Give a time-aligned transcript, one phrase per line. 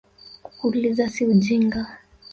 [0.57, 1.81] Kuuliza si ujinga